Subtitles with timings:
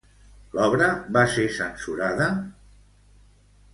[0.53, 2.31] L'obra va ser censurada?